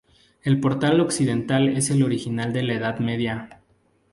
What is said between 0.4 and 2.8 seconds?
El portal occidental es el original de la